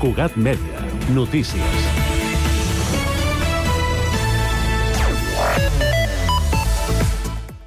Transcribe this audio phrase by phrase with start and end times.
[0.00, 0.80] Cugat Mèdia.
[1.12, 1.82] Notícies.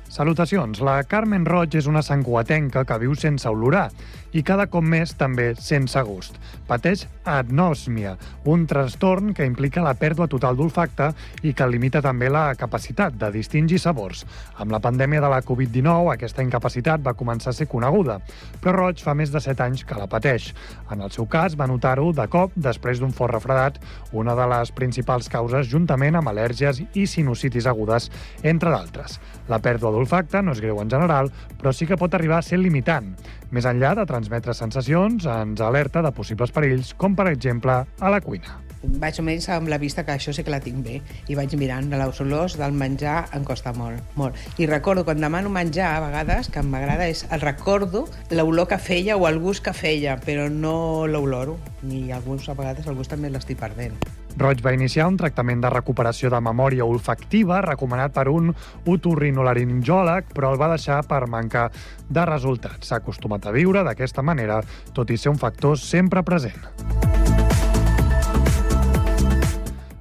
[0.09, 0.81] Salutacions.
[0.81, 3.91] La Carmen Roig és una santcuatenca que viu sense olorar
[4.33, 6.37] i cada cop més també sense gust.
[6.67, 8.15] Pateix anosmia,
[8.49, 11.11] un trastorn que implica la pèrdua total d'olfacte
[11.43, 14.25] i que limita també la capacitat de distingir sabors.
[14.57, 18.19] Amb la pandèmia de la Covid-19, aquesta incapacitat va començar a ser coneguda,
[18.61, 20.49] però Roig fa més de 7 anys que la pateix.
[20.91, 23.79] En el seu cas, va notar-ho de cop després d'un fort refredat,
[24.11, 28.09] una de les principals causes juntament amb al·lèrgies i sinusitis agudes,
[28.43, 29.19] entre d'altres.
[29.51, 32.59] La pèrdua d'olfacte no és greu en general, però sí que pot arribar a ser
[32.59, 33.13] limitant.
[33.53, 38.21] Més enllà de transmetre sensacions, ens alerta de possibles perills, com per exemple a la
[38.23, 38.61] cuina.
[38.83, 40.97] Vaig almenys amb la vista que això sí que la tinc bé
[41.31, 44.35] i vaig mirant de les olors del menjar em costa molt, molt.
[44.59, 49.15] I recordo quan demano menjar a vegades que m'agrada és el recordo l'olor que feia
[49.15, 51.57] o el gust que feia, però no l'oloro.
[51.83, 53.95] Ni alguns a vegades el gust també l'estic perdent.
[54.37, 58.49] Roig va iniciar un tractament de recuperació de memòria olfactiva recomanat per un
[58.89, 61.69] otorrinolaringòleg, però el va deixar per mancar
[62.09, 62.89] de resultats.
[62.89, 67.22] S'ha acostumat a viure d'aquesta manera, tot i ser un factor sempre present.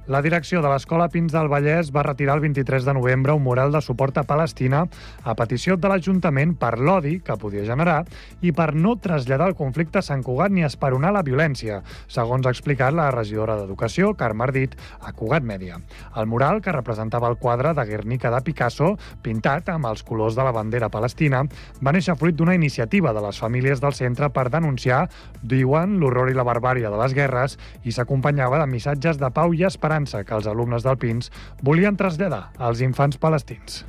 [0.03, 3.71] La direcció de l'Escola Pins del Vallès va retirar el 23 de novembre un mural
[3.71, 4.81] de suport a Palestina
[5.23, 8.01] a petició de l'Ajuntament per l'odi que podia generar
[8.43, 11.77] i per no traslladar el conflicte a Sant Cugat ni esperonar la violència,
[12.11, 15.79] segons ha explicat la regidora d'Educació, Carme Ardit, a Cugat Mèdia.
[16.19, 20.43] El mural, que representava el quadre de Guernica de Picasso, pintat amb els colors de
[20.43, 21.45] la bandera palestina,
[21.79, 25.05] va néixer fruit d'una iniciativa de les famílies del centre per denunciar,
[25.39, 29.63] diuen, l'horror i la barbària de les guerres i s'acompanyava de missatges de pau i
[29.63, 33.85] esperança esperança que els alumnes del Pins volien traslladar als infants palestins.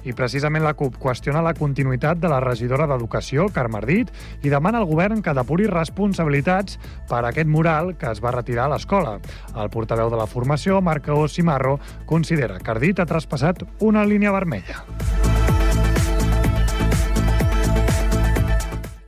[0.00, 4.08] I precisament la CUP qüestiona la continuïtat de la regidora d'Educació, Carme Ardit,
[4.42, 6.78] i demana al govern que depuri responsabilitats
[7.10, 9.18] per aquest mural que es va retirar a l'escola.
[9.54, 14.80] El portaveu de la formació, Marco Simarro, considera que Ardit ha traspassat una línia vermella.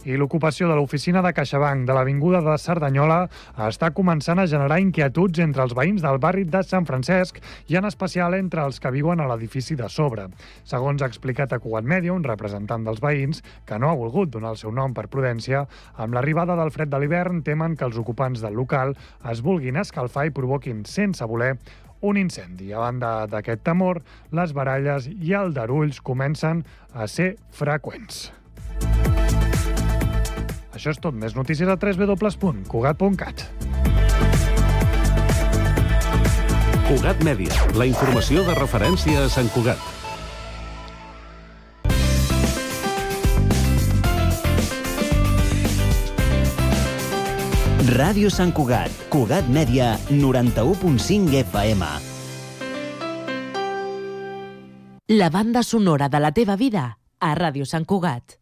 [0.03, 3.21] I l'ocupació de l'oficina de CaixaBank de l'Avinguda de Cerdanyola
[3.69, 7.39] està començant a generar inquietuds entre els veïns del barri de Sant Francesc
[7.71, 10.27] i en especial entre els que viuen a l'edifici de sobre.
[10.67, 14.57] Segons ha explicat a Cugat Media, un representant dels veïns, que no ha volgut donar
[14.57, 18.43] el seu nom per prudència, amb l'arribada del fred de l'hivern temen que els ocupants
[18.43, 18.97] del local
[19.31, 21.55] es vulguin escalfar i provoquin sense voler
[22.03, 22.73] un incendi.
[22.75, 24.03] A banda d'aquest temor,
[24.35, 28.33] les baralles i aldarulls comencen a ser freqüents.
[30.83, 31.15] Això és tot.
[31.15, 33.43] Més notícies a www.cugat.cat.
[36.89, 39.79] Cugat Mèdia, la informació de referència a Sant Cugat.
[47.93, 51.95] Ràdio Sant Cugat, Cugat Mèdia, 91.5 FM.
[55.15, 56.89] La banda sonora de la teva vida
[57.23, 58.42] a Ràdio Sant Cugat.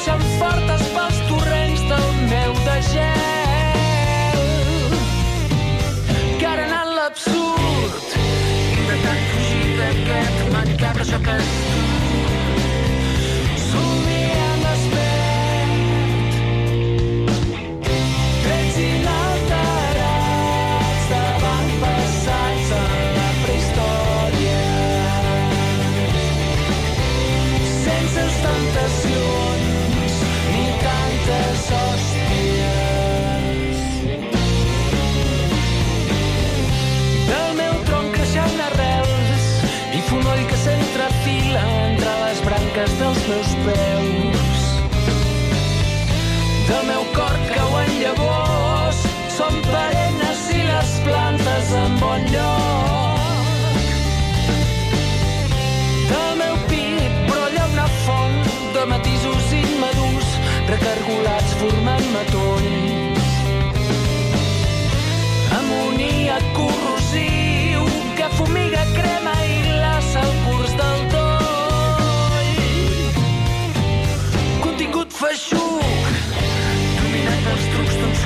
[0.00, 3.49] baixen fortes pels torrents del meu deixer.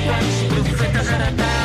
[0.05, 1.64] punch, you freak a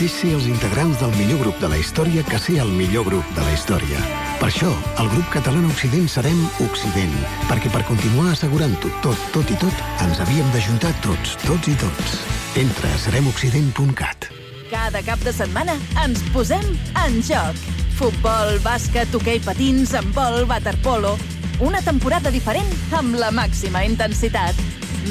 [0.00, 3.26] Mateix ser els integrants del millor grup de la història que ser el millor grup
[3.36, 3.98] de la història.
[4.40, 7.12] Per això, el grup català Occident serem Occident,
[7.50, 12.16] perquè per continuar assegurant-ho tot, tot i tot, ens havíem d'ajuntar tots, tots i tots.
[12.56, 14.30] Entra a seremoccident.cat.
[14.72, 15.76] Cada cap de setmana
[16.06, 16.64] ens posem
[17.04, 17.60] en joc.
[18.00, 21.18] Futbol, bàsquet, hoquei patins, handbol, waterpolo...
[21.60, 24.56] Una temporada diferent amb la màxima intensitat.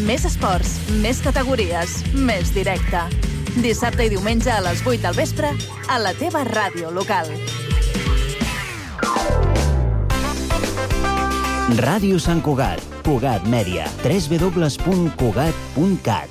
[0.09, 3.05] Més esports, més categories, més directe.
[3.57, 5.49] Dissabte i diumenge a les 8 del vespre
[5.89, 7.25] a la teva ràdio local.
[11.79, 16.29] Ràdio Sant Cugat, Cugat Mèdia, www.cugat.cat.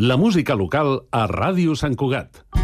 [0.00, 2.59] La música local a Ràdio Sant Cugat.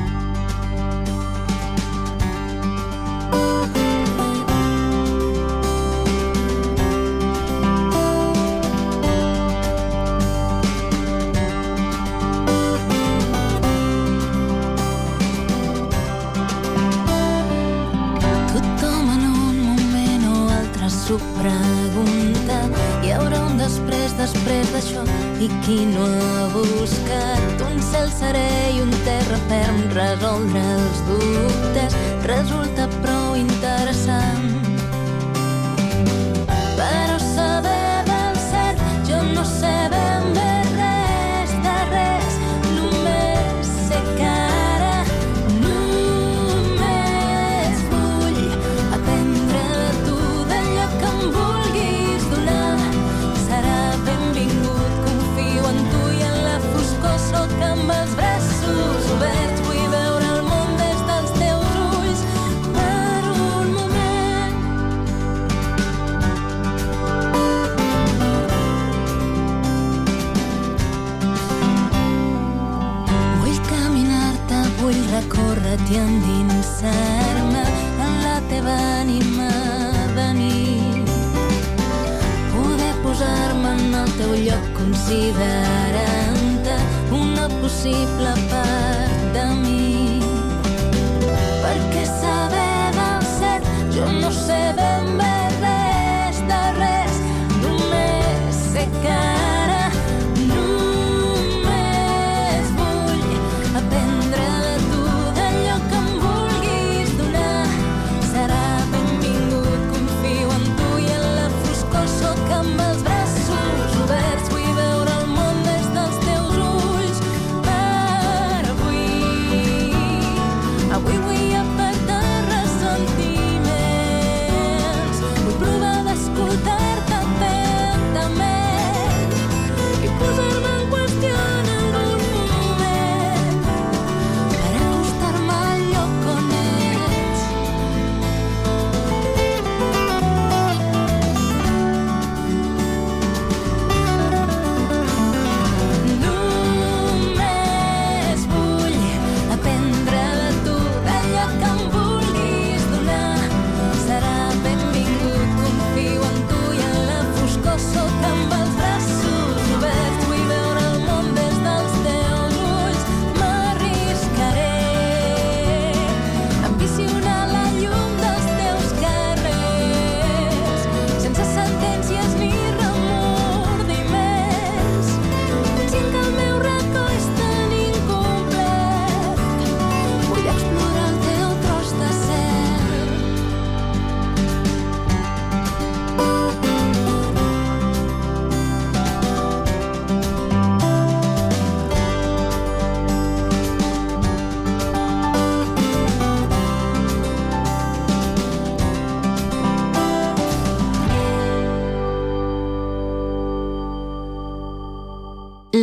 [84.76, 86.76] Considerant-te
[87.12, 90.20] una possible part de mi.
[91.62, 93.64] Perquè saber del cert,
[93.96, 97.14] jo no sé ben bé res de res,
[97.62, 99.35] només sé que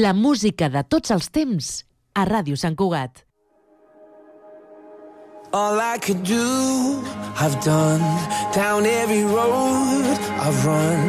[0.04, 1.68] La música de tots els temps
[2.20, 3.22] a Ràdio Sant Cugat.
[5.54, 6.48] All I could do,
[7.40, 8.04] I've done.
[8.52, 10.04] Down every road
[10.46, 11.00] I've run.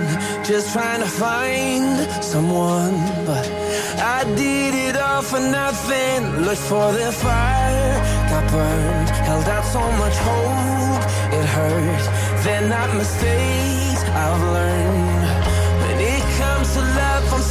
[0.44, 2.94] Just trying to find someone.
[3.26, 3.50] But
[3.98, 6.44] I did it all for nothing.
[6.46, 7.94] Looked for the fire,
[8.30, 9.10] got burned.
[9.26, 11.02] Held out so much hope,
[11.38, 12.04] it hurt.
[12.44, 15.23] They're not mistakes I've learned.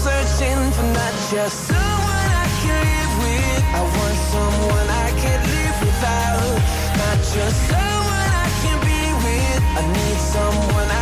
[0.01, 3.63] Searching for not just someone I can live with.
[3.77, 6.55] I want someone I can't live without.
[7.01, 9.61] Not just someone I can be with.
[9.79, 10.92] I need someone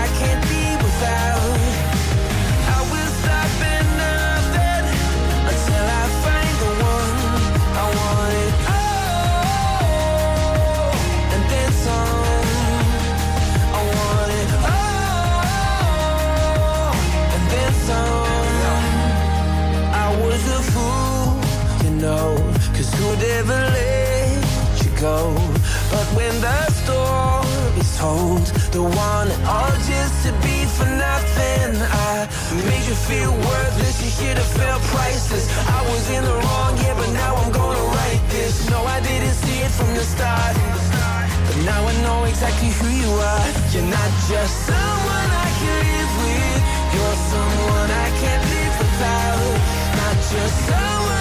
[22.01, 22.35] know
[22.75, 25.33] Cause who'd ever let you go?
[25.93, 32.27] But when the story's told The one all just to be for nothing I
[32.67, 33.95] made you feel worthless.
[34.03, 35.45] You should have felt priceless.
[35.67, 38.69] I was in the wrong, yeah, but now I'm gonna write this.
[38.69, 40.55] No, I didn't see it from the start.
[41.47, 43.47] But now I know exactly who you are.
[43.71, 46.61] You're not just someone I can live with.
[46.93, 49.53] You're someone I can't live without.
[50.01, 51.20] Not just someone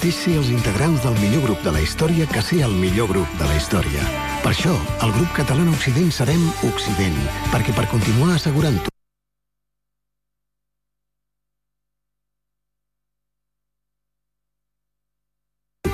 [0.00, 3.28] Mateix ser els integrants del millor grup de la història que ser el millor grup
[3.36, 4.00] de la història.
[4.40, 4.72] Per això,
[5.04, 7.20] el grup català Occident serem Occident,
[7.52, 8.88] perquè per continuar assegurant-ho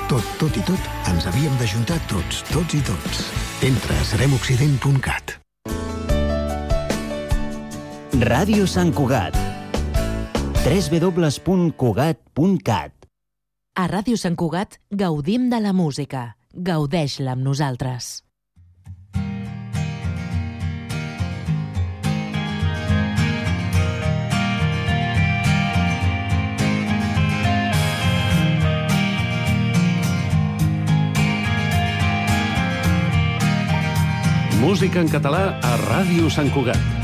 [0.07, 0.79] tot, tot i tot,
[1.11, 3.27] ens havíem d'ajuntar tots, tots i tots.
[3.67, 5.35] Entra a seremoccident.cat.
[8.23, 9.35] Ràdio Sant Cugat.
[10.63, 12.96] www.cugat.cat
[13.77, 16.31] A Ràdio Sant Cugat gaudim de la música.
[16.49, 18.23] Gaudeix-la amb nosaltres.
[34.57, 36.96] Música en català a Ràdio Sant Cugat.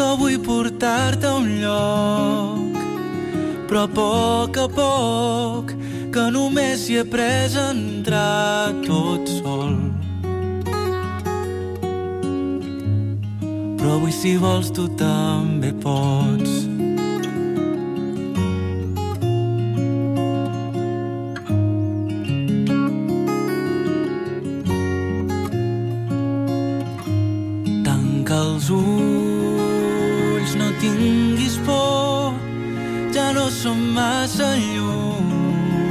[0.00, 2.78] Que vull portar-te a un lloc
[3.68, 5.74] però a poc a poc
[6.14, 9.76] que només hi he pres a entrar tot sol.
[13.76, 16.59] Però avui si vols tu també pots
[33.50, 35.90] som massa lluny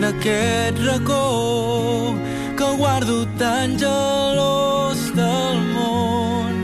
[0.00, 2.14] d'aquest racó
[2.56, 6.54] que guardo tan gelós del món.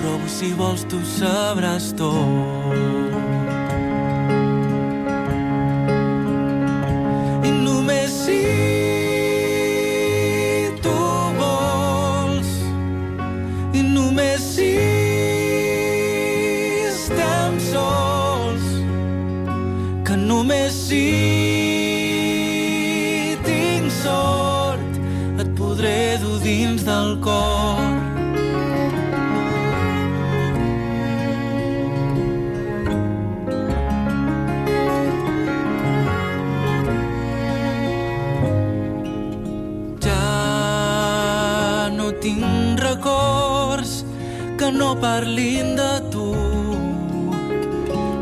[0.00, 2.59] Però si vols, tu sabràs tot.
[45.00, 46.28] parlin de tu,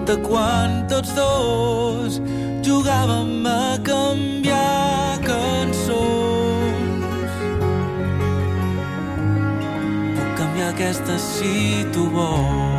[0.07, 2.21] de quan tots dos
[2.63, 6.67] jugàvem a canviar cançons.
[10.15, 12.78] Puc canviar aquesta si tu vols.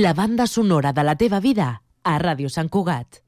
[0.00, 3.20] la banda sonora de la teva vida a Ràdio Sant Cugat.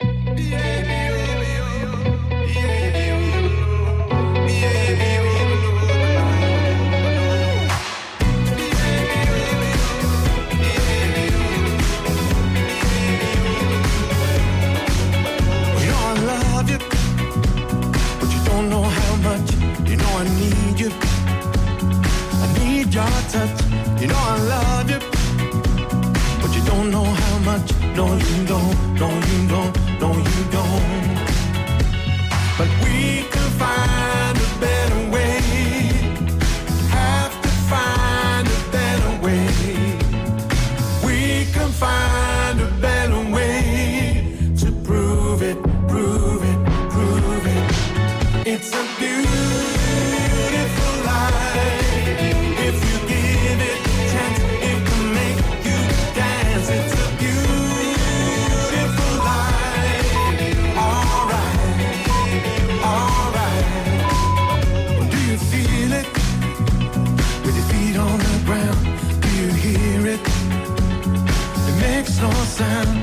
[27.95, 28.59] 多运动，
[28.97, 29.62] 多运动。
[72.63, 73.02] time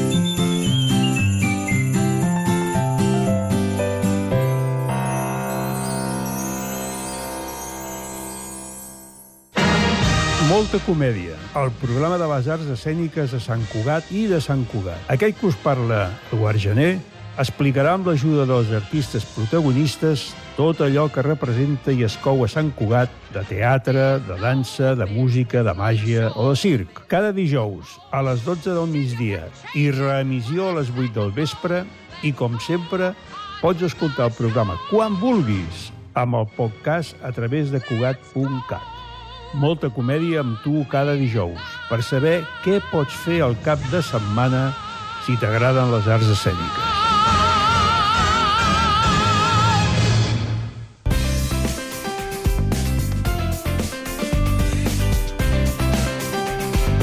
[10.61, 15.07] Molta comèdia, el programa de les arts escèniques de Sant Cugat i de Sant Cugat.
[15.09, 16.99] Aquell que us parla, Eduard Gené,
[17.41, 20.27] explicarà amb l'ajuda dels artistes protagonistes
[20.59, 25.09] tot allò que representa i es cou a Sant Cugat de teatre, de dansa, de
[25.09, 27.07] música, de màgia o de circ.
[27.09, 31.87] Cada dijous, a les 12 del migdia i reemissió a les 8 del vespre
[32.21, 33.15] i, com sempre,
[33.65, 39.00] pots escoltar el programa quan vulguis amb el podcast a través de Cugat.cat.
[39.59, 41.59] Molta comèdia amb tu cada dijous
[41.89, 44.69] per saber què pots fer al cap de setmana
[45.25, 46.87] si t'agraden les arts escèniques.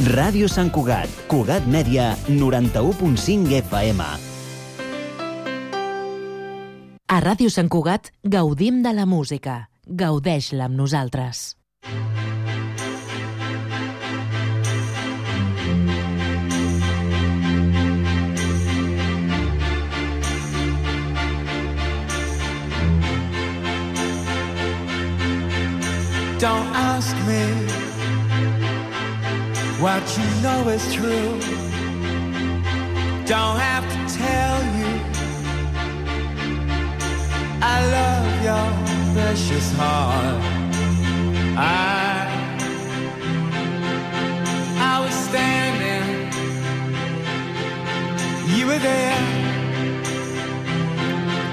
[0.08, 4.08] Ràdio Sant Cugat, Cugat Mèdia, 91.5 FM.
[7.08, 9.66] A Ràdio Sant Cugat gaudim de la música.
[9.84, 11.58] Gaudeix-la amb nosaltres.
[26.38, 27.42] Don't ask me
[29.82, 31.30] what you know is true.
[33.26, 34.92] Don't have to tell you
[37.60, 38.68] I love your
[39.14, 40.40] precious heart.
[41.56, 42.28] I
[44.78, 46.30] I was standing,
[48.56, 49.18] you were there.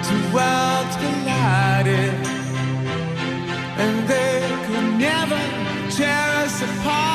[0.04, 2.14] Two worlds collided
[3.78, 4.35] and they
[6.56, 7.15] us apart.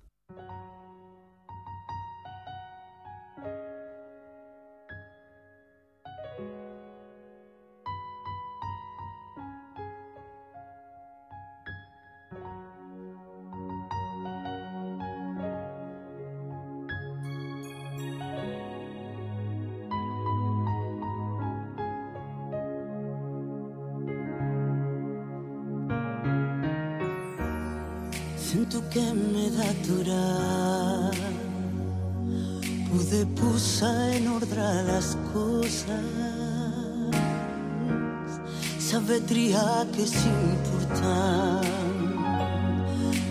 [39.31, 41.65] patria che si s'important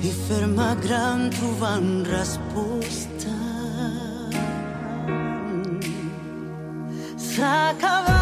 [0.01, 3.37] e ferma gran trovant resposta.
[7.17, 8.20] S'ha acabat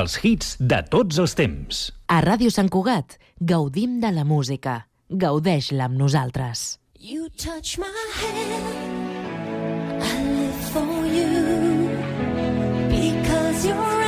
[0.00, 1.80] els hits de tots els temps.
[2.08, 4.86] A Ràdio Sant Cugat, gaudim de la música.
[5.10, 6.78] Gaudeix-la amb nosaltres.
[6.98, 7.88] You touch my
[8.20, 11.88] hand, I live for you,
[12.90, 13.99] because you're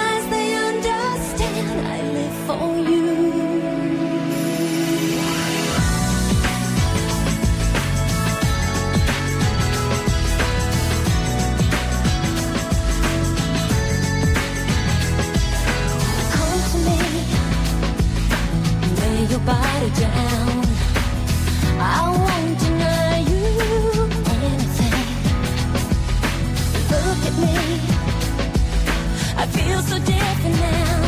[29.89, 31.03] so different now.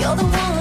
[0.00, 0.51] You're the one.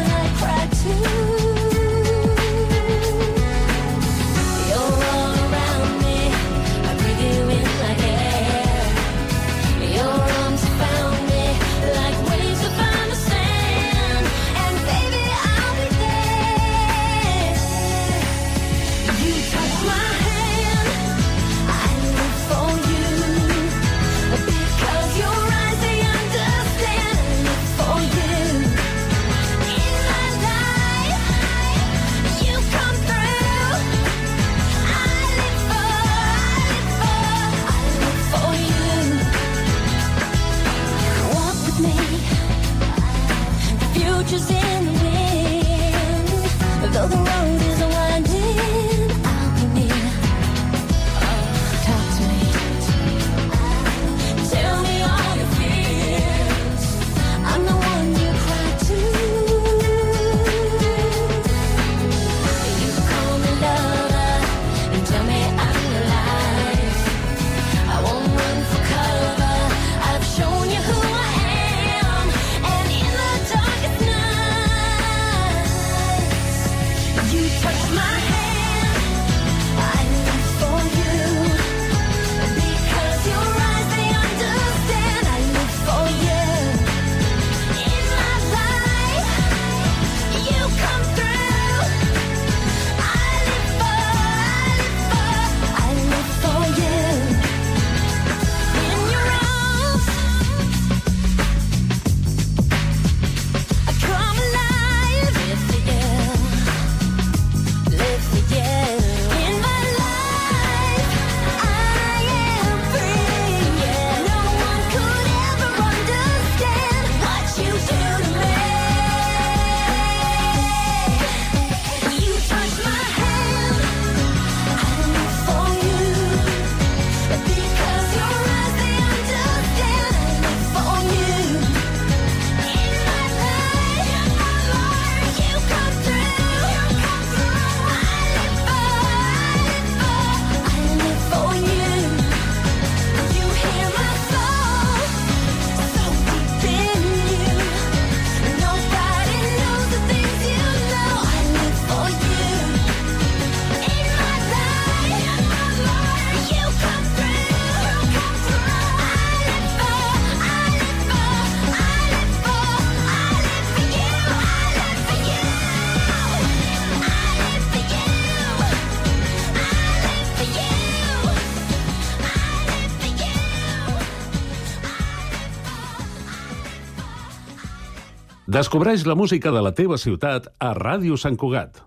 [178.61, 181.79] Descobreix la música de la teva ciutat a Ràdio Sant Cugat.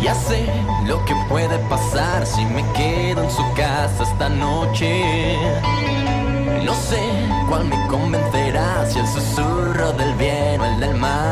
[0.00, 0.40] Ya sé
[0.88, 5.36] lo que puede pasar si me quedo en su casa esta noche.
[6.64, 7.02] No sé
[7.50, 11.31] cuál me convencerá, si el susurro del bien o el del mal.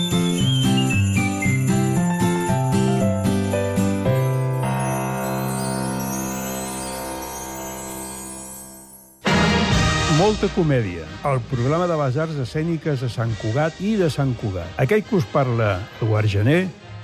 [10.49, 14.69] Comèdia, el programa de les arts escèniques de Sant Cugat i de Sant Cugat.
[14.81, 16.55] Aquell que us parla, Eduard Gené,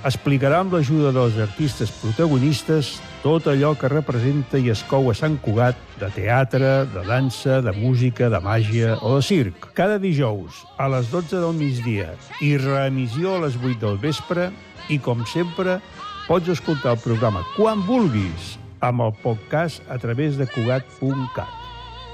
[0.08, 5.36] explicarà amb l'ajuda dels artistes protagonistes tot allò que representa i es cou a Sant
[5.44, 9.70] Cugat de teatre, de dansa, de música, de màgia o de circ.
[9.78, 14.50] Cada dijous, a les 12 del migdia i reemissió a les 8 del vespre
[14.88, 15.78] i, com sempre,
[16.26, 21.57] pots escoltar el programa quan vulguis amb el podcast a través de Cugat.cat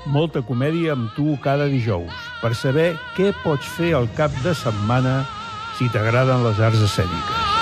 [0.06, 5.22] molta comèdia amb tu cada dijous, per saber què pots fer al cap de setmana
[5.78, 7.52] si t'agraden les arts escèniques.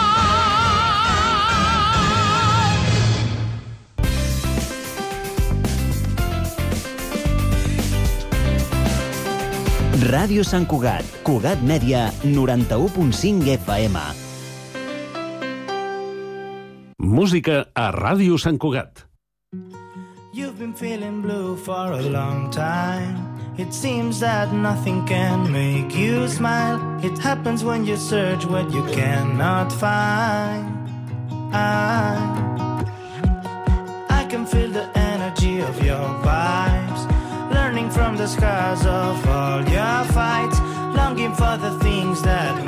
[10.13, 14.03] Ràdio Sant Cugat, Cugat Mèdia, 91.5 FM.
[16.99, 19.07] Música a Ràdio Sant Cugat.
[20.83, 23.15] Feeling blue for a long time.
[23.57, 26.81] It seems that nothing can make you smile.
[27.05, 30.67] It happens when you search what you cannot find.
[31.55, 32.19] I,
[34.11, 37.03] I can feel the energy of your vibes.
[37.55, 40.59] Learning from the scars of all your fights.
[40.99, 42.67] Longing for the things that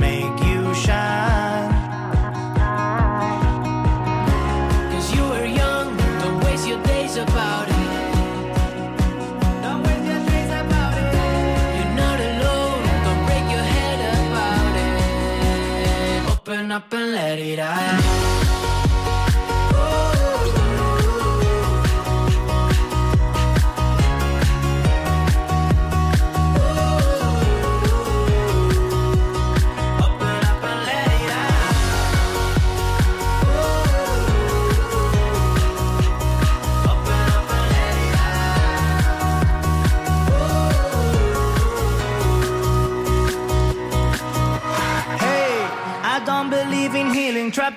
[16.74, 18.13] up and let it out.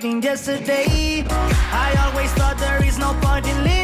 [0.03, 1.25] Yesterday.
[1.29, 3.76] I always thought there is no point in living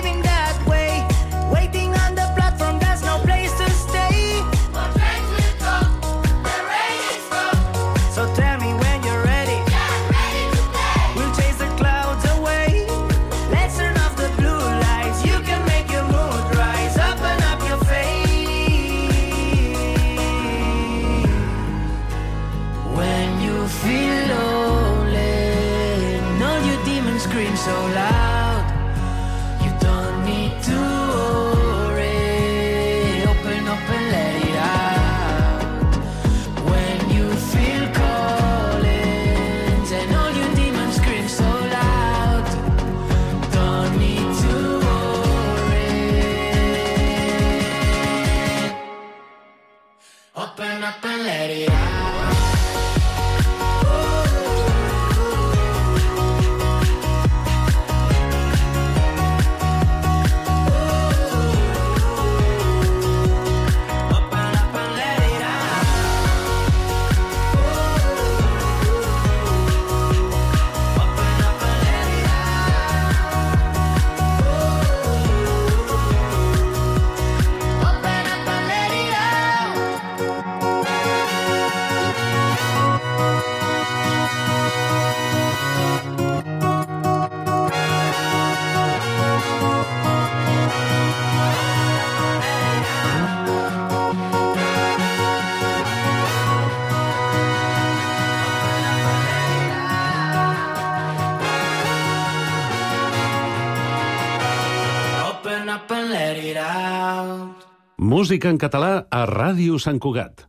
[108.23, 110.45] Música en català a Ràdio Sant Cugat.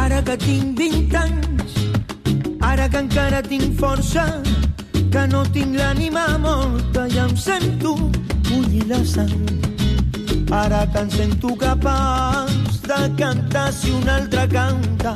[0.00, 1.76] Ara que tinc 20 anys,
[2.58, 4.26] ara que encara tinc força,
[5.14, 7.94] que no tinc l'ànima morta i em sento
[8.50, 9.46] bullir la sang.
[10.64, 15.14] Ara que em sento capaç de cantar si un altre canta,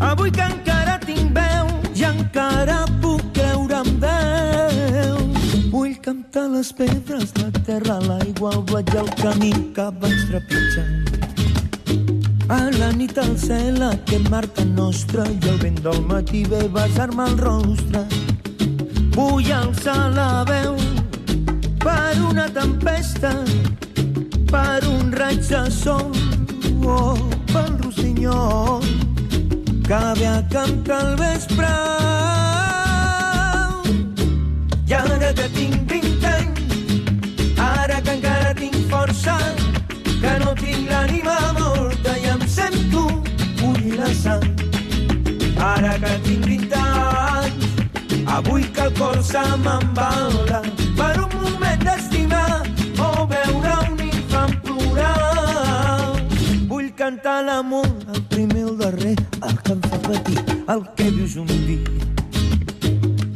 [0.00, 5.18] avui que encara tinc veu i encara puc creure en Déu.
[5.72, 11.08] Vull cantar les pedres, la terra, l'aigua, i el camí que vaig trepitjant.
[12.48, 16.62] A la nit al cel aquest mar tan nostre i el vent del matí ve
[16.64, 18.06] a besar-me el rostre.
[19.16, 20.78] Vull alçar la veu
[21.84, 23.34] per una tempesta,
[24.50, 26.08] per un raig de sol
[26.84, 27.02] o
[27.52, 28.97] pel rossinyol
[29.88, 31.66] que ve a cantar al vespre.
[34.86, 36.60] I ara que tinc 20 anys,
[37.56, 39.38] ara que encara tinc força,
[40.20, 43.06] que no tinc l'ànima morta i em sento
[43.62, 44.44] bullir la sang.
[45.70, 47.64] Ara que tinc 20 anys,
[48.36, 50.60] avui que el cor se m'embala
[51.00, 52.60] per un moment d'estimar
[53.08, 56.12] o veure un infant plorar.
[56.68, 61.36] Vull cantar l'amor, el primer, el darrer, el que em fa patir, el que vius
[61.36, 62.08] un dia.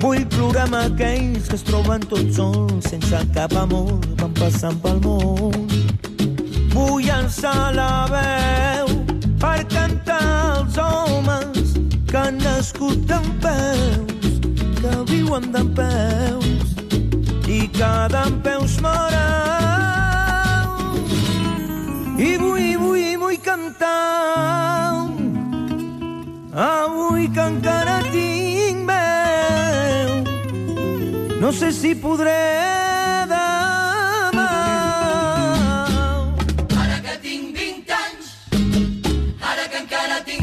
[0.03, 4.99] Vull plorar amb aquells que es troben tots sols, sense cap amor, van passant pel
[5.05, 5.69] món.
[6.73, 8.91] Vull alçar la veu
[9.43, 10.23] per cantar
[10.57, 11.77] als homes
[12.11, 14.41] que han nascut d'en peus,
[14.81, 16.75] que viuen d'en peus,
[17.47, 19.31] i que d'en peus moren.
[22.19, 25.02] I vull, vull, vull cantar
[26.53, 30.11] avui que encara tinc veu
[31.41, 32.37] no sé si podré
[33.27, 34.51] demà.
[36.83, 38.27] Ara que tinc 20 anys
[39.41, 40.42] ara que encara tinc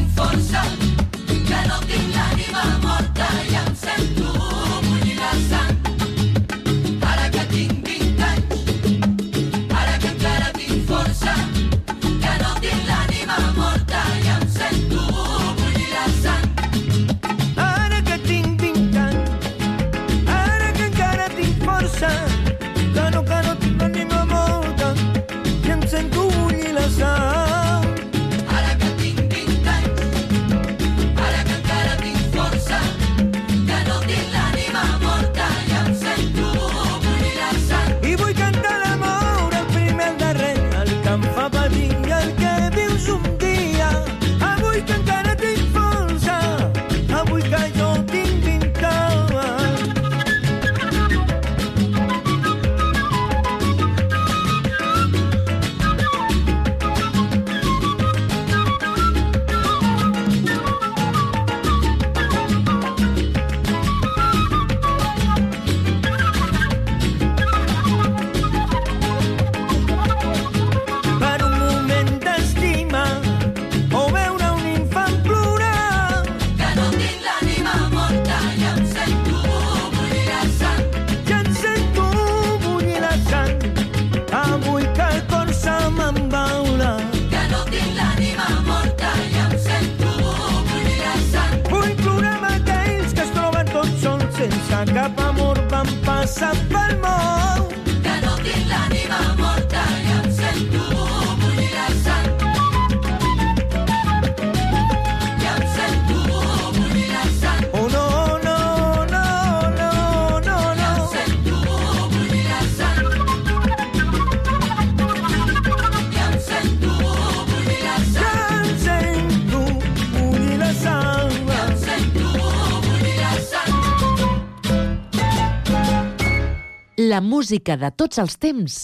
[127.10, 128.74] La música de tots els temps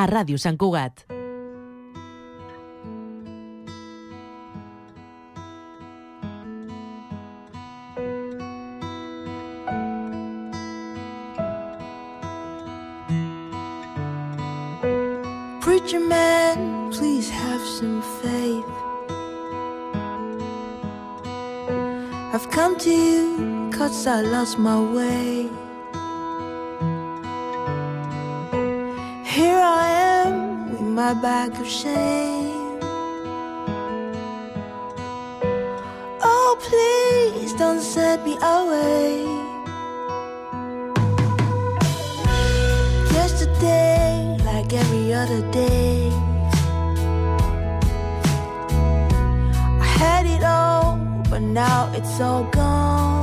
[0.00, 1.02] a Ràdio Sant Cugat.
[15.60, 18.72] Preacher man, please have some faith.
[22.32, 25.50] I've come to you cause I lost my way.
[29.34, 29.88] Here I
[30.22, 32.78] am with my bag of shame.
[36.22, 39.26] Oh, please don't set me away.
[43.12, 46.10] Yesterday, like every other day,
[49.80, 50.96] I had it all,
[51.28, 53.13] but now it's all gone.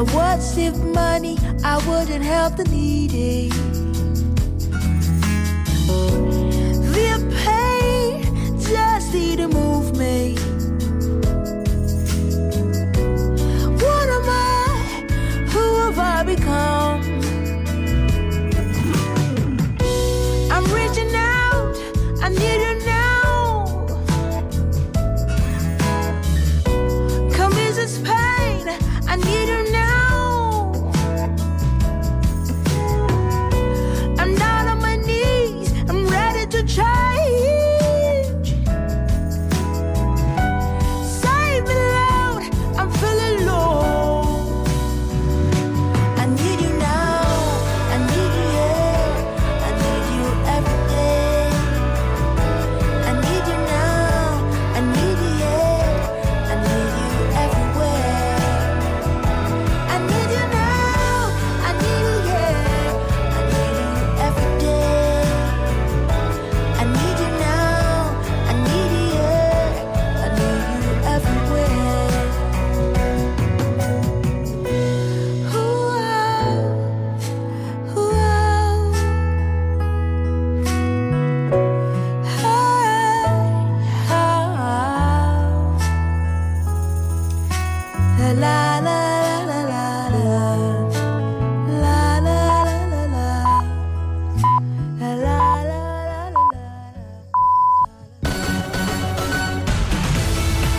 [0.00, 3.50] I would save money, I wouldn't help the needy.